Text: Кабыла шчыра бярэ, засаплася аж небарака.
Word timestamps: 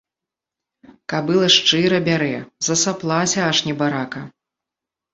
Кабыла 1.13 1.47
шчыра 1.57 1.99
бярэ, 2.09 2.33
засаплася 2.71 3.39
аж 3.53 3.57
небарака. 3.71 4.21